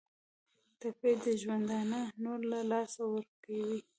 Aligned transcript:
ټپي 0.79 1.11
د 1.23 1.25
ژوندانه 1.41 1.99
نور 2.23 2.39
له 2.51 2.59
لاسه 2.71 3.01
ورکوي. 3.13 3.79